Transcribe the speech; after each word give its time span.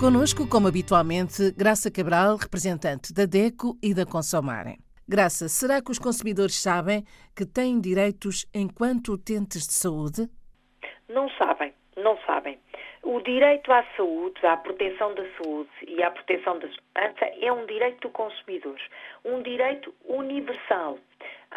Conosco, 0.00 0.48
como 0.48 0.66
habitualmente, 0.66 1.52
Graça 1.52 1.90
Cabral, 1.92 2.36
representante 2.36 3.12
da 3.12 3.26
DECO 3.26 3.76
e 3.82 3.92
da 3.92 4.06
Consomarem. 4.06 4.78
Graça, 5.06 5.46
será 5.46 5.82
que 5.82 5.90
os 5.90 5.98
consumidores 5.98 6.56
sabem 6.56 7.04
que 7.36 7.44
têm 7.44 7.78
direitos 7.78 8.46
enquanto 8.54 9.12
utentes 9.12 9.66
de 9.66 9.74
saúde? 9.74 10.26
Não 11.06 11.28
sabem, 11.36 11.74
não 11.98 12.16
sabem. 12.24 12.58
O 13.02 13.20
direito 13.20 13.70
à 13.70 13.84
saúde, 13.94 14.40
à 14.46 14.56
proteção 14.56 15.14
da 15.14 15.24
saúde 15.36 15.68
e 15.86 16.02
à 16.02 16.10
proteção 16.10 16.58
da 16.58 16.68
segurança 16.68 17.24
é 17.38 17.52
um 17.52 17.66
direito 17.66 18.00
do 18.00 18.08
consumidor, 18.08 18.80
um 19.22 19.42
direito 19.42 19.94
universal. 20.06 20.98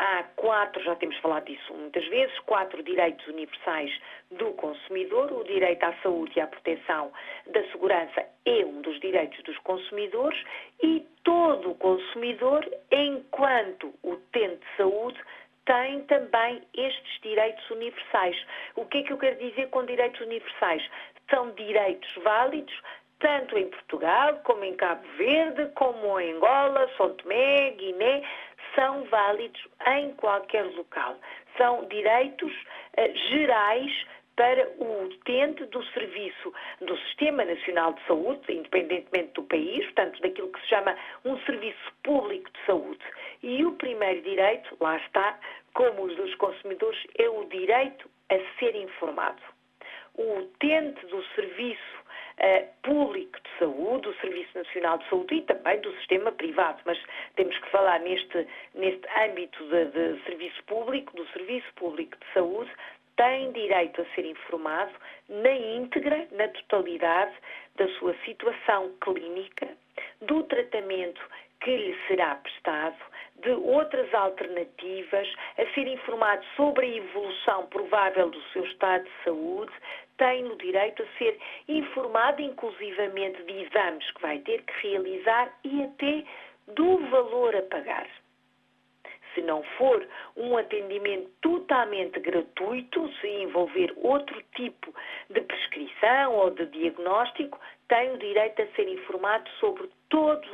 Há 0.06 0.24
quatro, 0.36 0.84
já 0.84 0.98
temos 0.98 1.16
falado 1.20 1.46
disso 1.46 1.74
muitas 1.74 2.06
vezes, 2.08 2.38
quatro 2.40 2.84
direitos 2.84 3.26
universais 3.26 3.90
do 4.32 4.52
consumidor. 4.52 5.32
O 5.32 5.46
direito 5.46 5.82
à 5.82 5.94
saúde 6.04 6.34
e 6.36 6.42
à 6.42 6.48
proteção 6.48 7.10
da 7.48 7.64
segurança 7.72 8.26
é 8.46 8.66
um 8.66 8.82
dos 8.82 9.00
direitos 9.00 9.42
dos 9.44 9.58
consumidores 9.60 10.38
e 10.84 11.08
todo 11.24 11.74
consumidor, 11.76 12.70
enquanto 12.92 13.94
utente 14.04 14.58
de 14.58 14.76
saúde, 14.76 15.18
tem 15.64 16.02
também 16.02 16.62
estes 16.74 17.22
direitos 17.22 17.70
universais. 17.70 18.36
O 18.76 18.86
que 18.86 18.98
é 18.98 19.04
que 19.04 19.14
eu 19.14 19.18
quero 19.18 19.38
dizer 19.38 19.70
com 19.70 19.86
direitos 19.86 20.20
universais? 20.20 20.86
São 21.30 21.50
direitos 21.52 22.14
válidos 22.26 22.78
tanto 23.24 23.58
em 23.58 23.70
Portugal, 23.70 24.42
como 24.44 24.66
em 24.66 24.76
Cabo 24.76 25.08
Verde, 25.18 25.72
como 25.76 26.20
em 26.20 26.34
Angola, 26.34 26.90
São 26.98 27.14
Tomé, 27.16 27.72
Guiné, 27.72 28.22
são 28.76 29.04
válidos 29.06 29.68
em 29.88 30.14
qualquer 30.14 30.66
local. 30.76 31.18
São 31.58 31.86
direitos 31.88 32.52
uh, 32.52 33.18
gerais 33.30 34.06
para 34.36 34.68
o 34.80 35.04
utente 35.06 35.64
do 35.66 35.84
serviço 35.92 36.54
do 36.82 36.98
Sistema 36.98 37.46
Nacional 37.46 37.94
de 37.94 38.04
Saúde, 38.06 38.52
independentemente 38.52 39.34
do 39.34 39.44
país, 39.44 39.86
portanto, 39.86 40.22
daquilo 40.22 40.52
que 40.52 40.62
se 40.62 40.68
chama 40.70 40.96
um 41.24 41.38
serviço 41.42 41.94
público 42.04 42.50
de 42.52 42.66
saúde. 42.66 43.04
E 43.44 43.64
o 43.64 43.74
primeiro 43.74 44.22
direito, 44.22 44.76
lá 44.80 44.98
está, 44.98 45.38
como 45.74 46.04
os 46.04 46.16
dos 46.16 46.34
consumidores, 46.36 47.00
é 47.18 47.30
o 47.30 47.46
direito 47.46 48.10
a 48.30 48.60
ser 48.60 48.76
informado. 48.76 49.42
O 50.16 50.40
utente 50.40 51.06
do 51.08 51.24
serviço 51.36 52.03
público 52.82 53.40
de 53.42 53.60
saúde, 53.60 54.02
do 54.02 54.14
Serviço 54.16 54.58
Nacional 54.58 54.98
de 54.98 55.10
Saúde 55.10 55.36
e 55.36 55.42
também 55.42 55.80
do 55.80 55.92
sistema 55.98 56.32
privado, 56.32 56.82
mas 56.86 56.98
temos 57.36 57.58
que 57.58 57.70
falar 57.70 58.00
neste, 58.00 58.48
neste 58.76 59.08
âmbito 59.20 59.64
de, 59.66 59.86
de 59.86 60.24
serviço 60.24 60.64
público, 60.66 61.16
do 61.16 61.26
Serviço 61.28 61.74
Público 61.76 62.18
de 62.18 62.34
Saúde, 62.34 62.72
tem 63.16 63.52
direito 63.52 64.02
a 64.02 64.06
ser 64.16 64.26
informado 64.26 64.92
na 65.30 65.52
íntegra, 65.52 66.28
na 66.32 66.48
totalidade 66.48 67.34
da 67.76 67.88
sua 68.00 68.16
situação 68.26 68.92
clínica, 69.02 69.68
do 70.22 70.44
tratamento 70.44 71.22
que 71.62 71.76
lhe 71.76 71.98
será 72.08 72.36
prestado, 72.36 72.98
de 73.44 73.52
outras 73.52 74.14
alternativas, 74.14 75.28
a 75.58 75.66
ser 75.74 75.88
informado 75.88 76.44
sobre 76.56 76.86
a 76.86 76.96
evolução 76.98 77.66
provável 77.68 78.30
do 78.30 78.42
seu 78.54 78.64
estado 78.66 79.04
de 79.04 79.24
saúde, 79.24 79.72
tem 80.18 80.46
o 80.46 80.56
direito 80.58 81.04
a 81.04 81.18
ser 81.18 81.38
informado 81.68 82.42
inclusivamente 82.42 83.42
de 83.44 83.64
exames 83.64 84.10
que 84.12 84.22
vai 84.22 84.40
ter 84.40 84.62
que 84.64 84.88
realizar 84.88 85.54
e 85.64 85.84
até 85.84 86.24
do 86.74 86.98
valor 87.10 87.56
a 87.56 87.62
pagar 87.64 88.08
se 89.34 89.42
não 89.42 89.64
for 89.78 90.06
um 90.36 90.58
atendimento 90.58 91.30
totalmente 91.42 92.20
gratuito, 92.20 93.12
se 93.20 93.28
envolver 93.28 93.94
outro 93.98 94.42
tipo 94.56 94.94
de 95.30 95.42
prescrição 95.42 96.36
ou 96.36 96.52
de 96.52 96.66
diagnóstico, 96.68 97.60
tem 97.88 98.12
o 98.12 98.18
direito 98.18 98.62
a 98.62 98.68
ser 98.76 98.88
informado 98.88 99.50
sobre 99.60 99.90
todo, 100.10 100.48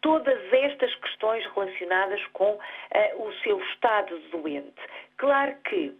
todas 0.00 0.52
estas 0.52 0.94
questões 0.96 1.44
relacionadas 1.54 2.24
com 2.32 2.52
uh, 2.52 3.22
o 3.22 3.32
seu 3.42 3.60
estado 3.60 4.18
doente. 4.30 4.80
Claro 5.16 5.54
que 5.64 5.94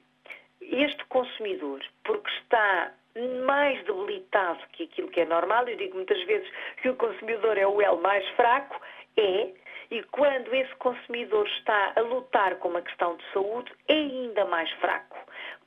este 0.61 1.05
consumidor, 1.07 1.81
porque 2.05 2.31
está 2.43 2.93
mais 3.45 3.83
debilitado 3.85 4.61
que 4.73 4.85
aquilo 4.85 5.09
que 5.09 5.21
é 5.21 5.25
normal, 5.25 5.67
eu 5.69 5.77
digo 5.77 5.97
muitas 5.97 6.23
vezes 6.25 6.49
que 6.83 6.89
o 6.89 6.97
consumidor 6.97 7.57
é 7.57 7.67
o 7.67 7.81
elo 7.81 8.01
mais 8.03 8.27
fraco, 8.31 8.81
é, 9.17 9.49
e 9.91 10.03
quando 10.05 10.55
esse 10.55 10.75
consumidor 10.77 11.47
está 11.47 11.93
a 11.97 12.01
lutar 12.01 12.57
com 12.57 12.69
uma 12.69 12.83
questão 12.83 13.17
de 13.17 13.25
saúde, 13.33 13.73
é 13.89 13.95
ainda 13.95 14.45
mais 14.47 14.71
fraco, 14.73 15.17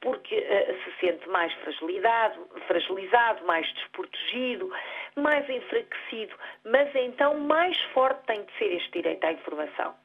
porque 0.02 0.36
uh, 0.36 0.84
se 0.84 1.00
sente 1.00 1.28
mais 1.30 1.54
fragilizado, 1.54 3.46
mais 3.46 3.66
desprotegido, 3.74 4.72
mais 5.16 5.50
enfraquecido, 5.50 6.36
mas 6.66 6.94
então 6.96 7.38
mais 7.40 7.80
forte 7.94 8.26
tem 8.26 8.44
de 8.44 8.52
ser 8.58 8.74
este 8.74 8.92
direito 8.92 9.24
à 9.24 9.32
informação. 9.32 9.96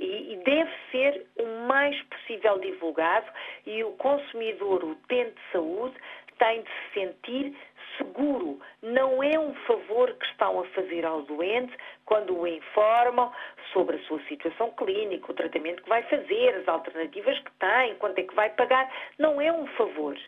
E 0.00 0.36
deve 0.44 0.70
ser 0.90 1.26
o 1.36 1.46
mais 1.68 2.00
possível 2.04 2.58
divulgado 2.58 3.30
e 3.64 3.84
o 3.84 3.92
consumidor, 3.92 4.82
o 4.82 4.90
utente 4.92 5.34
de 5.34 5.52
saúde, 5.52 5.94
tem 6.42 6.62
de 6.62 6.68
se 6.68 6.92
sentir 6.94 7.56
seguro. 7.96 8.58
Não 8.82 9.22
é 9.22 9.38
um 9.38 9.54
favor 9.66 10.12
que 10.14 10.26
estão 10.26 10.58
a 10.58 10.64
fazer 10.70 11.06
ao 11.06 11.22
doente 11.22 11.72
quando 12.04 12.36
o 12.36 12.46
informam 12.48 13.30
sobre 13.72 13.96
a 13.96 14.00
sua 14.00 14.20
situação 14.24 14.70
clínica, 14.72 15.30
o 15.30 15.34
tratamento 15.34 15.84
que 15.84 15.88
vai 15.88 16.02
fazer, 16.02 16.56
as 16.56 16.66
alternativas 16.66 17.38
que 17.38 17.50
tem, 17.60 17.94
quanto 17.96 18.18
é 18.18 18.24
que 18.24 18.34
vai 18.34 18.50
pagar. 18.50 18.92
Não 19.18 19.40
é 19.40 19.52
um 19.52 19.68
favor, 19.68 20.18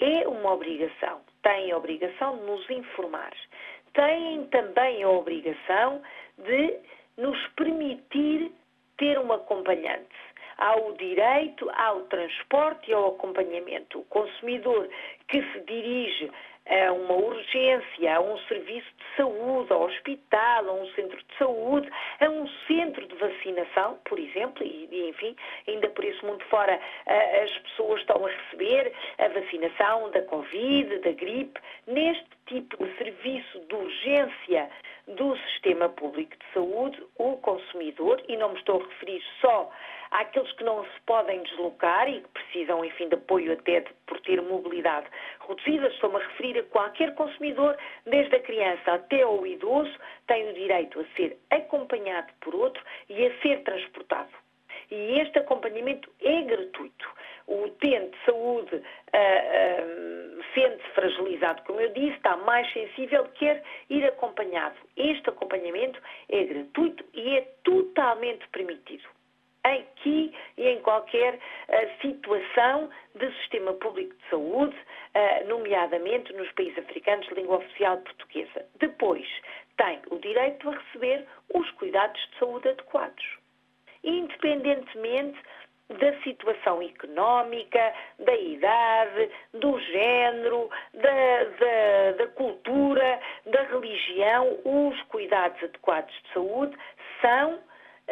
é 0.00 0.26
uma 0.26 0.54
obrigação. 0.54 1.20
Tem 1.42 1.70
a 1.70 1.76
obrigação 1.76 2.36
de 2.38 2.42
nos 2.46 2.68
informar. 2.68 3.32
Têm 3.92 4.46
também 4.46 5.04
a 5.04 5.08
obrigação 5.08 6.02
de 6.38 6.78
nos 7.16 7.38
permitir 7.54 8.50
ter 8.96 9.18
um 9.20 9.32
acompanhante 9.32 10.30
há 10.60 10.76
o 10.76 10.92
direito 10.92 11.68
ao 11.70 12.02
transporte 12.02 12.90
e 12.90 12.94
ao 12.94 13.14
acompanhamento. 13.14 14.00
O 14.00 14.04
consumidor 14.04 14.88
que 15.30 15.42
se 15.52 15.60
dirige 15.60 16.30
a 16.68 16.92
uma 16.92 17.14
urgência, 17.14 18.14
a 18.14 18.20
um 18.20 18.38
serviço 18.46 18.86
de 18.96 19.16
saúde, 19.16 19.72
ao 19.72 19.82
hospital, 19.82 20.68
a 20.68 20.72
um 20.72 20.86
centro 20.90 21.16
de 21.16 21.38
saúde, 21.38 21.90
a 22.20 22.28
um 22.28 22.46
centro 22.66 23.06
de 23.06 23.14
vacinação, 23.16 23.98
por 24.04 24.18
exemplo, 24.18 24.64
e, 24.64 25.08
enfim, 25.08 25.34
ainda 25.66 25.88
por 25.90 26.04
isso 26.04 26.24
mundo 26.24 26.44
fora 26.44 26.78
as 27.42 27.58
pessoas 27.58 28.00
estão 28.00 28.24
a 28.24 28.30
receber 28.30 28.92
a 29.18 29.28
vacinação 29.28 30.10
da 30.10 30.22
Covid, 30.22 30.98
da 30.98 31.12
gripe, 31.12 31.60
neste 31.86 32.26
tipo 32.46 32.84
de 32.84 32.96
serviço 32.98 33.60
de 33.60 33.74
urgência 33.74 34.70
do 35.08 35.36
sistema 35.38 35.88
público 35.88 36.36
de 36.36 36.52
saúde, 36.52 37.02
o 37.16 37.36
consumidor, 37.38 38.22
e 38.28 38.36
não 38.36 38.50
me 38.50 38.58
estou 38.58 38.80
a 38.80 38.84
referir 38.84 39.22
só 39.40 39.70
àqueles 40.10 40.50
que 40.52 40.64
não 40.64 40.84
se 40.84 41.00
podem 41.06 41.42
deslocar 41.42 42.08
e 42.08 42.20
que 42.20 42.28
precisam, 42.28 42.84
enfim, 42.84 43.08
de 43.08 43.14
apoio 43.14 43.52
até 43.52 43.80
de, 43.80 43.90
por 44.06 44.20
ter 44.20 44.40
mobilidade 44.42 45.06
reduzida, 45.48 45.88
estou-me 45.88 46.16
a 46.16 46.26
referir 46.26 46.58
a 46.58 46.62
qualquer 46.64 47.14
consumidor, 47.14 47.76
desde 48.06 48.36
a 48.36 48.40
criança 48.40 48.92
até 48.92 49.22
ao 49.22 49.46
idoso, 49.46 49.92
tem 50.26 50.48
o 50.48 50.54
direito 50.54 51.00
a 51.00 51.04
ser 51.16 51.38
acompanhado 51.50 52.32
por 52.40 52.54
outro 52.54 52.82
e 53.08 53.26
a 53.26 53.40
ser 53.40 53.62
transportado. 53.62 54.30
E 54.90 55.20
este 55.20 55.38
acompanhamento 55.38 56.10
é 56.20 56.42
gratuito. 56.42 57.08
O 57.46 57.64
utente 57.64 58.10
de 58.10 58.24
saúde 58.24 58.76
uh, 58.76 58.80
uh, 58.80 60.44
sente-se 60.54 60.90
fragilizado, 60.94 61.62
como 61.62 61.80
eu 61.80 61.92
disse, 61.92 62.16
está 62.16 62.36
mais 62.36 62.70
sensível, 62.72 63.24
quer 63.34 63.62
ir 63.88 64.04
acompanhado. 64.04 64.76
Este 64.96 65.28
acompanhamento 65.28 66.00
é 66.28 66.44
gratuito 66.44 67.04
e 67.14 67.36
é 67.36 67.42
totalmente 67.64 68.46
permitido 68.48 69.08
aqui 70.00 70.32
e 70.56 70.68
em 70.68 70.80
qualquer 70.80 71.34
uh, 71.34 72.00
situação 72.00 72.88
de 73.14 73.30
sistema 73.40 73.72
público 73.74 74.14
de 74.14 74.30
saúde, 74.30 74.76
uh, 74.76 75.48
nomeadamente 75.48 76.32
nos 76.32 76.50
países 76.52 76.78
africanos 76.78 77.26
de 77.28 77.34
língua 77.34 77.58
oficial 77.58 77.98
portuguesa. 77.98 78.66
Depois, 78.78 79.26
tem 79.76 80.00
o 80.10 80.18
direito 80.18 80.68
a 80.68 80.72
receber 80.72 81.26
os 81.54 81.70
cuidados 81.72 82.20
de 82.30 82.38
saúde 82.38 82.68
adequados, 82.68 83.24
independentemente 84.02 85.38
da 85.98 86.16
situação 86.22 86.80
económica, 86.80 87.92
da 88.20 88.34
idade, 88.36 89.28
do 89.54 89.76
género, 89.80 90.70
da, 90.94 91.44
da, 91.44 92.12
da, 92.16 92.26
cultura, 92.28 93.20
da 93.46 93.62
religião, 93.64 94.56
os 94.64 95.02
cuidados 95.08 95.60
adequados 95.64 96.14
de 96.14 96.32
saúde 96.32 96.76
são 97.20 97.58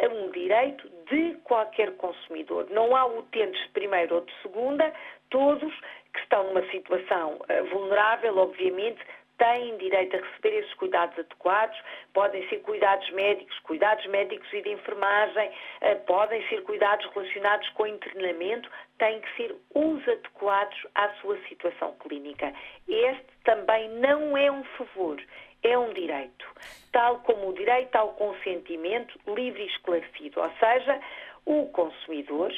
um 0.09 0.31
direito 0.31 0.89
de 1.09 1.35
qualquer 1.43 1.95
consumidor. 1.97 2.67
Não 2.69 2.95
há 2.95 3.05
utentes 3.05 3.61
de 3.63 3.69
primeira 3.69 4.13
ou 4.13 4.21
de 4.21 4.33
segunda, 4.41 4.93
todos 5.29 5.73
que 6.13 6.19
estão 6.21 6.43
numa 6.45 6.65
situação 6.71 7.35
uh, 7.35 7.65
vulnerável, 7.69 8.37
obviamente, 8.37 8.99
têm 9.37 9.77
direito 9.77 10.17
a 10.17 10.19
receber 10.19 10.59
esses 10.59 10.73
cuidados 10.73 11.17
adequados, 11.17 11.79
podem 12.13 12.47
ser 12.49 12.57
cuidados 12.57 13.09
médicos, 13.11 13.57
cuidados 13.59 14.05
médicos 14.07 14.51
e 14.51 14.61
de 14.61 14.69
enfermagem, 14.71 15.49
uh, 15.49 15.95
podem 16.05 16.45
ser 16.49 16.61
cuidados 16.63 17.05
relacionados 17.13 17.67
com 17.69 17.87
internamento, 17.87 18.69
têm 18.97 19.21
que 19.21 19.35
ser 19.37 19.55
os 19.73 20.07
adequados 20.07 20.87
à 20.93 21.09
sua 21.21 21.37
situação 21.47 21.95
clínica. 21.99 22.53
Este 22.87 23.25
também 23.45 23.89
não 23.89 24.37
é 24.37 24.51
um 24.51 24.63
favor, 24.77 25.19
é 25.63 25.77
um 25.77 25.93
direito, 25.93 26.45
tal 26.91 27.19
como 27.19 27.49
o 27.49 27.53
direito 27.53 27.95
ao 27.95 28.13
consentimento 28.13 29.19
livre 29.27 29.63
e 29.63 29.67
esclarecido, 29.67 30.41
ou 30.41 30.49
seja, 30.59 30.99
o 31.45 31.65
consumidor 31.67 32.53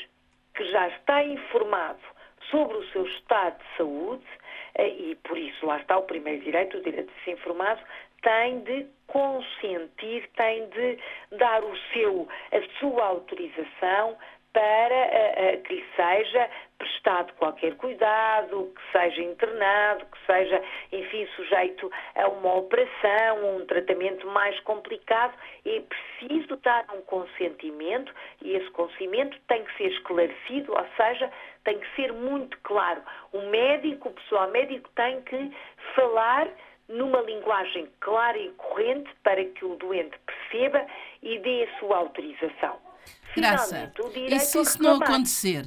que 0.55 0.65
já 0.71 0.87
está 0.89 1.23
informado 1.23 1.99
sobre 2.49 2.77
o 2.77 2.87
seu 2.91 3.05
estado 3.05 3.57
de 3.57 3.77
saúde, 3.77 4.25
eh, 4.75 4.87
e 4.87 5.15
por 5.15 5.37
isso 5.37 5.65
lá 5.65 5.79
está 5.79 5.97
o 5.97 6.03
primeiro 6.03 6.43
direito, 6.43 6.77
o 6.77 6.81
direito 6.81 7.11
de 7.13 7.23
ser 7.23 7.31
informado, 7.31 7.81
tem 8.21 8.59
de 8.61 8.85
consentir, 9.07 10.29
tem 10.35 10.67
de 10.69 10.97
dar 11.37 11.63
o 11.63 11.75
seu, 11.93 12.27
a 12.51 12.79
sua 12.79 13.05
autorização 13.05 14.17
para 14.53 14.95
uh, 14.95 15.55
uh, 15.57 15.63
que 15.63 15.75
lhe 15.75 15.85
seja 15.95 16.49
prestado 16.77 17.31
qualquer 17.33 17.75
cuidado, 17.75 18.73
que 18.75 18.97
seja 18.97 19.21
internado, 19.21 20.05
que 20.05 20.25
seja, 20.25 20.61
enfim, 20.91 21.27
sujeito 21.35 21.91
a 22.15 22.27
uma 22.27 22.55
operação, 22.55 23.57
um 23.57 23.65
tratamento 23.65 24.25
mais 24.27 24.59
complicado. 24.61 25.33
É 25.65 25.81
preciso 25.81 26.57
dar 26.57 26.85
um 26.95 27.01
consentimento 27.01 28.11
e 28.41 28.55
esse 28.55 28.69
consentimento 28.71 29.37
tem 29.47 29.63
que 29.63 29.77
ser 29.77 29.91
esclarecido, 29.91 30.71
ou 30.71 30.85
seja, 30.97 31.31
tem 31.63 31.79
que 31.79 31.95
ser 31.95 32.11
muito 32.13 32.57
claro. 32.63 33.01
O 33.31 33.41
médico, 33.41 34.09
o 34.09 34.13
pessoal 34.13 34.49
médico 34.49 34.89
tem 34.95 35.21
que 35.21 35.51
falar 35.95 36.47
numa 36.89 37.21
linguagem 37.21 37.87
clara 38.01 38.37
e 38.37 38.49
corrente 38.51 39.09
para 39.23 39.43
que 39.45 39.63
o 39.63 39.75
doente 39.75 40.17
perceba 40.25 40.85
a 41.63 41.79
sua 41.79 41.97
autorização. 41.97 42.77
Graça, 43.35 43.91
e 44.15 44.39
se 44.39 44.59
isso 44.59 44.81
não 44.81 45.01
acontecer? 45.01 45.63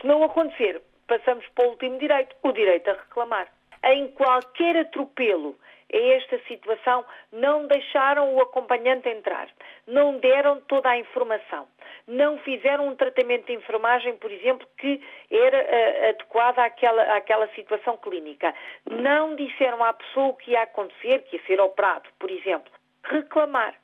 Se 0.00 0.06
não 0.06 0.22
acontecer, 0.22 0.82
passamos 1.06 1.46
para 1.54 1.66
o 1.66 1.70
último 1.70 1.98
direito, 1.98 2.34
o 2.42 2.52
direito 2.52 2.88
a 2.90 2.94
reclamar. 2.94 3.48
Em 3.84 4.08
qualquer 4.08 4.76
atropelo 4.76 5.56
a 5.92 5.96
esta 5.96 6.38
situação, 6.48 7.04
não 7.30 7.66
deixaram 7.66 8.34
o 8.34 8.40
acompanhante 8.40 9.08
entrar, 9.08 9.48
não 9.86 10.18
deram 10.18 10.60
toda 10.62 10.90
a 10.90 10.98
informação, 10.98 11.68
não 12.08 12.38
fizeram 12.38 12.88
um 12.88 12.96
tratamento 12.96 13.46
de 13.46 13.52
enfermagem, 13.52 14.16
por 14.16 14.30
exemplo, 14.30 14.66
que 14.78 15.00
era 15.30 15.58
uh, 15.58 16.08
adequado 16.10 16.58
àquela, 16.58 17.02
àquela 17.16 17.48
situação 17.54 17.96
clínica, 17.98 18.52
não 18.90 19.36
disseram 19.36 19.84
à 19.84 19.92
pessoa 19.92 20.28
o 20.28 20.34
que 20.34 20.52
ia 20.52 20.62
acontecer, 20.62 21.22
que 21.24 21.36
ia 21.36 21.46
ser 21.46 21.60
operado, 21.60 22.08
por 22.18 22.30
exemplo. 22.30 22.72
Reclamar 23.04 23.74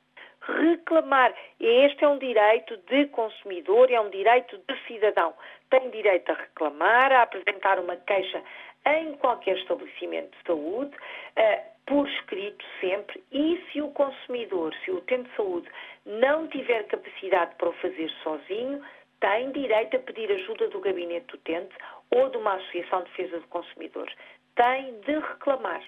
reclamar. 0.47 1.33
Este 1.59 2.03
é 2.03 2.07
um 2.07 2.17
direito 2.17 2.77
de 2.89 3.05
consumidor, 3.07 3.91
é 3.91 3.99
um 3.99 4.09
direito 4.09 4.57
de 4.57 4.87
cidadão. 4.87 5.33
Tem 5.69 5.89
direito 5.89 6.31
a 6.31 6.35
reclamar, 6.35 7.11
a 7.11 7.23
apresentar 7.23 7.79
uma 7.79 7.95
queixa 7.95 8.41
em 8.85 9.13
qualquer 9.13 9.57
estabelecimento 9.57 10.35
de 10.37 10.43
saúde, 10.45 10.95
uh, 10.95 11.73
por 11.85 12.07
escrito 12.07 12.63
sempre, 12.79 13.23
e 13.31 13.61
se 13.71 13.81
o 13.81 13.89
consumidor, 13.91 14.73
se 14.83 14.91
o 14.91 14.97
utente 14.97 15.29
de 15.29 15.35
saúde 15.35 15.69
não 16.05 16.47
tiver 16.47 16.83
capacidade 16.87 17.55
para 17.55 17.69
o 17.69 17.73
fazer 17.73 18.09
sozinho, 18.23 18.81
tem 19.19 19.51
direito 19.51 19.95
a 19.95 19.99
pedir 19.99 20.31
ajuda 20.31 20.67
do 20.69 20.79
gabinete 20.79 21.27
do 21.27 21.35
utente 21.35 21.75
ou 22.11 22.29
de 22.29 22.37
uma 22.37 22.55
associação 22.55 23.03
de 23.03 23.09
defesa 23.11 23.39
do 23.39 23.47
consumidor. 23.47 24.11
Tem 24.55 24.99
de 25.01 25.13
reclamar. 25.13 25.81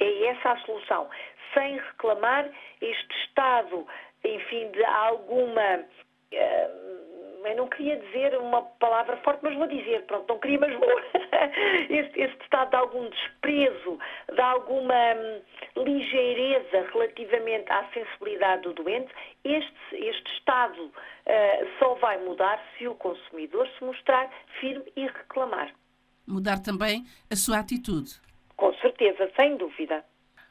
É 0.00 0.26
essa 0.26 0.52
a 0.52 0.60
solução. 0.60 1.08
Sem 1.54 1.76
reclamar 1.76 2.48
este 2.80 3.14
estado, 3.26 3.86
enfim, 4.24 4.70
de 4.70 4.84
alguma. 4.84 5.84
Uh, 6.32 7.00
eu 7.44 7.56
não 7.56 7.68
queria 7.68 7.96
dizer 7.96 8.36
uma 8.38 8.62
palavra 8.62 9.16
forte, 9.18 9.40
mas 9.42 9.54
vou 9.56 9.66
dizer, 9.66 10.04
pronto, 10.06 10.28
não 10.28 10.38
queria, 10.38 10.58
mas 10.58 10.74
vou. 10.78 10.90
Este, 11.88 12.20
este 12.20 12.42
estado 12.42 12.70
de 12.70 12.76
algum 12.76 13.08
desprezo, 13.08 13.98
de 14.32 14.40
alguma 14.40 14.94
hum, 15.14 15.84
ligeireza 15.84 16.86
relativamente 16.92 17.72
à 17.72 17.84
sensibilidade 17.92 18.62
do 18.62 18.74
doente, 18.74 19.10
este, 19.42 19.96
este 19.96 20.32
estado 20.34 20.82
uh, 20.84 21.78
só 21.78 21.94
vai 21.94 22.18
mudar 22.18 22.62
se 22.76 22.86
o 22.86 22.94
consumidor 22.94 23.66
se 23.78 23.84
mostrar 23.84 24.30
firme 24.60 24.84
e 24.94 25.06
reclamar. 25.06 25.72
Mudar 26.26 26.60
também 26.60 27.04
a 27.30 27.36
sua 27.36 27.58
atitude. 27.58 28.20
Com 28.60 28.72
certeza, 28.74 29.28
sem 29.40 29.56
dúvida. 29.56 30.04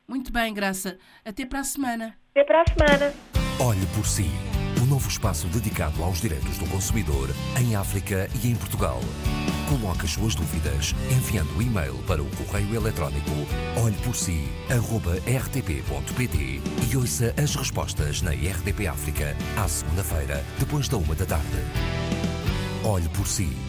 Muito 0.08 0.34
bem, 0.34 0.52
Graça. 0.52 0.98
Até 1.24 1.46
para 1.46 1.60
a 1.60 1.64
semana. 1.64 2.18
Até 2.32 2.44
para 2.44 2.64
a 2.64 2.66
semana. 2.66 3.14
Olhe 3.64 3.86
por 3.96 4.08
si. 4.08 4.26
O 4.80 4.84
um 4.84 4.88
novo 4.88 5.08
espaço 5.08 5.46
dedicado 5.48 6.04
aos 6.04 6.20
direitos 6.20 6.58
do 6.58 6.68
consumidor 6.72 7.30
em 7.62 7.76
África 7.76 8.28
e 8.44 8.48
em 8.48 8.56
Portugal. 8.56 9.00
Coloque 9.70 10.06
as 10.06 10.12
suas 10.12 10.34
dúvidas 10.34 10.96
enviando 11.12 11.56
o 11.56 11.62
e-mail 11.62 11.94
para 12.08 12.24
o 12.24 12.30
correio 12.36 12.74
eletrónico 12.74 13.30
olheporsi.rtp.pt 13.86 16.62
e 16.92 16.98
ouça 16.98 17.36
as 17.38 17.54
respostas 17.54 18.24
na 18.24 18.32
RDP 18.32 18.88
África 18.88 19.38
à 19.56 19.68
segunda-feira, 19.68 20.44
depois 20.58 20.90
da 20.90 20.98
uma 20.98 21.14
da 21.14 21.28
tarde. 21.28 21.60
Olhe 22.84 23.08
por 23.10 23.28
si. 23.28 23.69